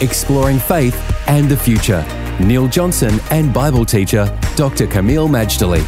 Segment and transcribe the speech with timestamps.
[0.00, 0.96] exploring faith
[1.28, 2.04] and the future.
[2.40, 4.86] Neil Johnson and Bible teacher Dr.
[4.86, 5.84] Kameel Majdali.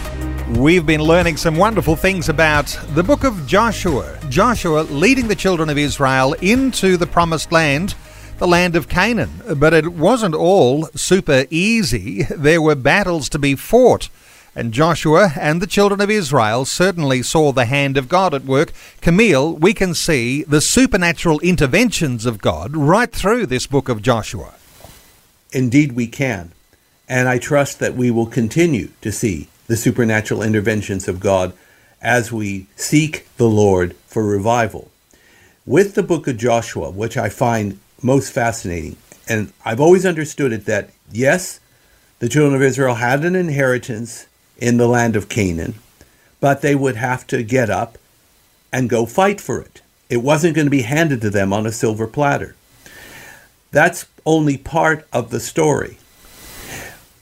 [0.56, 4.18] We've been learning some wonderful things about the book of Joshua.
[4.28, 7.94] Joshua leading the children of Israel into the promised land,
[8.38, 9.40] the land of Canaan.
[9.56, 12.24] But it wasn't all super easy.
[12.24, 14.10] There were battles to be fought.
[14.54, 18.72] And Joshua and the children of Israel certainly saw the hand of God at work.
[19.00, 24.52] Kameel, we can see the supernatural interventions of God right through this book of Joshua.
[25.52, 26.52] Indeed, we can.
[27.08, 31.54] And I trust that we will continue to see the supernatural interventions of God
[32.02, 34.90] as we seek the Lord for revival.
[35.64, 40.66] With the book of Joshua, which I find most fascinating, and I've always understood it
[40.66, 41.60] that yes,
[42.18, 44.26] the children of Israel had an inheritance
[44.58, 45.74] in the land of Canaan,
[46.40, 47.98] but they would have to get up
[48.72, 49.82] and go fight for it.
[50.08, 52.54] It wasn't going to be handed to them on a silver platter.
[53.70, 55.98] That's only part of the story.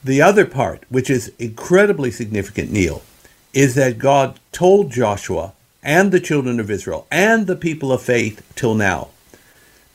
[0.03, 3.03] The other part, which is incredibly significant, Neil,
[3.53, 8.41] is that God told Joshua and the children of Israel and the people of faith
[8.55, 9.09] till now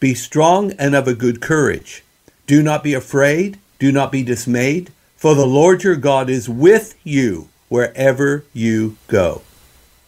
[0.01, 2.05] be strong and of a good courage.
[2.47, 4.93] Do not be afraid, do not be dismayed,
[5.27, 9.43] for the Lord your God is with you wherever you go.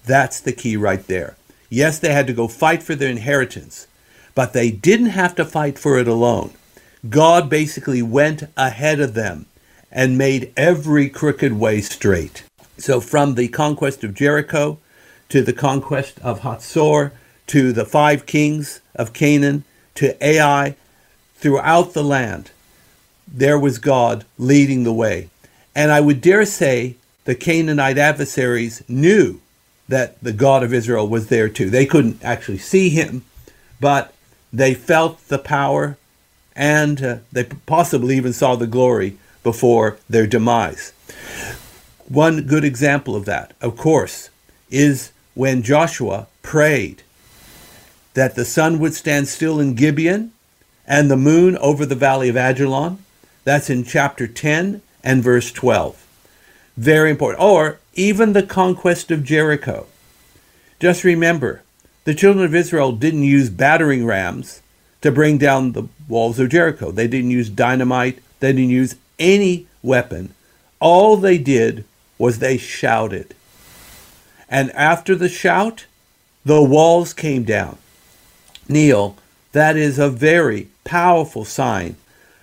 [0.04, 1.36] That's the key right there.
[1.68, 3.88] Yes, they had to go fight for their inheritance,
[4.36, 6.52] but they didn't have to fight for it alone.
[7.08, 9.46] God basically went ahead of them
[9.90, 12.44] and made every crooked way straight.
[12.76, 14.78] So, from the conquest of Jericho
[15.30, 17.10] to the conquest of Hatzor
[17.48, 19.64] to the five kings of Canaan
[19.96, 20.76] to Ai,
[21.34, 22.52] throughout the land,
[23.32, 25.28] there was God leading the way.
[25.74, 29.40] And I would dare say the Canaanite adversaries knew
[29.88, 31.70] that the God of Israel was there too.
[31.70, 33.24] They couldn't actually see him,
[33.80, 34.12] but
[34.52, 35.96] they felt the power
[36.54, 40.92] and uh, they possibly even saw the glory before their demise.
[42.08, 44.30] One good example of that, of course,
[44.70, 47.02] is when Joshua prayed
[48.14, 50.32] that the sun would stand still in Gibeon
[50.86, 52.98] and the moon over the valley of Ajalon
[53.48, 56.06] that's in chapter 10 and verse 12.
[56.76, 57.42] Very important.
[57.42, 59.86] Or even the conquest of Jericho.
[60.78, 61.62] Just remember,
[62.04, 64.60] the children of Israel didn't use battering rams
[65.00, 66.90] to bring down the walls of Jericho.
[66.90, 70.34] They didn't use dynamite, they didn't use any weapon.
[70.78, 71.84] All they did
[72.18, 73.34] was they shouted.
[74.48, 75.86] And after the shout,
[76.44, 77.78] the walls came down.
[78.68, 79.16] Neil,
[79.52, 81.96] that is a very powerful sign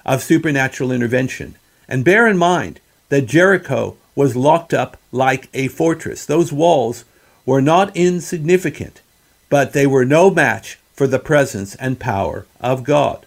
[0.06, 1.56] of supernatural intervention.
[1.88, 2.80] And bear in mind
[3.10, 6.26] that Jericho was locked up like a fortress.
[6.26, 7.06] Those walls
[7.46, 9.02] were not insignificant,
[9.50, 13.26] but they were no match for the presence and power of God.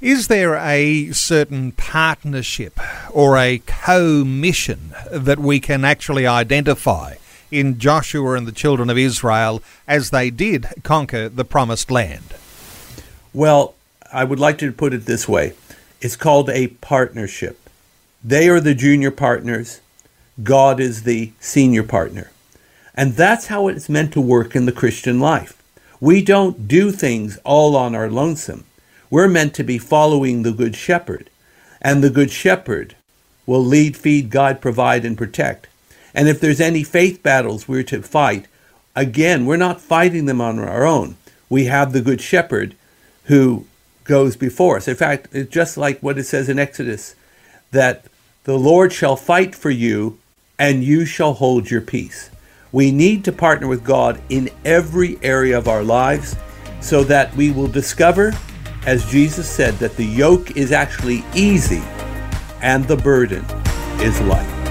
[0.00, 2.78] Is there a certain partnership
[3.10, 7.14] or a co mission that we can actually identify
[7.50, 12.34] in Joshua and the children of Israel as they did conquer the promised land?
[13.32, 13.74] Well,
[14.16, 15.52] I would like to put it this way
[16.00, 17.60] it's called a partnership.
[18.24, 19.82] They are the junior partners,
[20.42, 22.30] God is the senior partner.
[22.94, 25.62] And that's how it's meant to work in the Christian life.
[26.00, 28.64] We don't do things all on our lonesome.
[29.10, 31.28] We're meant to be following the Good Shepherd.
[31.82, 32.96] And the Good Shepherd
[33.44, 35.66] will lead, feed, guide, provide, and protect.
[36.14, 38.46] And if there's any faith battles we're to fight,
[38.94, 41.18] again, we're not fighting them on our own.
[41.50, 42.74] We have the Good Shepherd
[43.24, 43.66] who
[44.06, 44.88] goes before us.
[44.88, 47.14] In fact, it's just like what it says in Exodus
[47.70, 48.04] that
[48.44, 50.18] the Lord shall fight for you
[50.58, 52.30] and you shall hold your peace.
[52.72, 56.36] We need to partner with God in every area of our lives
[56.80, 58.32] so that we will discover,
[58.86, 61.82] as Jesus said, that the yoke is actually easy
[62.62, 63.44] and the burden
[64.00, 64.55] is light.